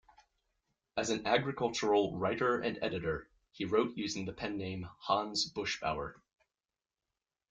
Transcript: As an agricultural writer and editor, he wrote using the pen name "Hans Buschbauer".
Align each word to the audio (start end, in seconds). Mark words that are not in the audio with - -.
As 0.97 1.11
an 1.11 1.27
agricultural 1.27 2.17
writer 2.17 2.59
and 2.59 2.79
editor, 2.81 3.29
he 3.51 3.65
wrote 3.65 3.95
using 3.95 4.25
the 4.25 4.33
pen 4.33 4.57
name 4.57 4.89
"Hans 5.01 5.51
Buschbauer". 5.53 6.13